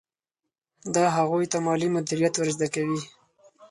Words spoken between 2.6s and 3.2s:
کوي.